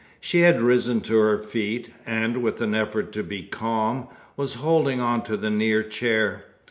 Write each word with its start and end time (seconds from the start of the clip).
She 0.19 0.39
had 0.39 0.61
risen 0.61 1.01
to 1.01 1.19
her 1.19 1.37
feet, 1.37 1.91
and, 2.07 2.41
with 2.41 2.59
an 2.59 2.73
effort 2.73 3.11
to 3.11 3.21
be 3.21 3.43
calm, 3.43 4.07
was 4.35 4.55
holding 4.55 4.99
on 4.99 5.21
to 5.25 5.37
the 5.37 5.51
near 5.51 5.83
chair. 5.83 6.43